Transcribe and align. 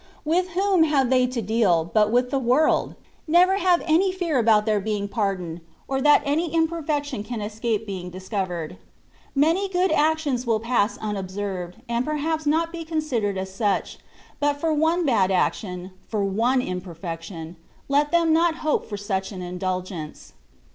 With 0.25 0.53
whom 0.57 0.81
have 0.81 1.11
they 1.11 1.27
to 1.27 1.43
deal, 1.43 1.85
but 1.85 2.09
with 2.11 2.31
the 2.31 2.39
world? 2.39 2.95
Never 3.27 3.59
have 3.59 3.83
any 3.85 4.11
fear 4.11 4.39
about 4.39 4.65
their 4.65 4.79
being 4.79 5.07
pardoned, 5.07 5.61
or 5.87 6.01
that 6.01 6.23
12 6.23 6.23
THE 6.23 6.23
WAT 6.23 6.23
OF 6.23 6.23
PE&FECTIOV. 6.23 6.31
any 6.47 6.55
imperfection 6.55 7.23
can 7.23 7.41
escape 7.41 7.87
bdng 7.87 8.11
discorered. 8.11 8.77
Many 9.35 9.69
good 9.69 9.91
actions 9.91 10.47
will 10.47 10.59
pass 10.59 10.97
anobserred, 10.97 11.75
and 11.87 12.03
par 12.03 12.15
haps 12.17 12.47
not 12.47 12.71
be 12.71 12.83
considered 12.83 13.37
as 13.37 13.53
such; 13.53 13.99
bnt 14.41 14.55
for 14.55 14.73
one 14.73 15.05
bad 15.05 15.29
action— 15.29 15.91
for 16.09 16.25
one 16.25 16.63
imperfection, 16.63 17.55
let 17.87 18.11
th^n 18.11 18.29
not 18.31 18.55
hope 18.65 18.87
for 18.89 18.97
such 18.97 19.31
an 19.31 19.43
indulgence. 19.43 20.33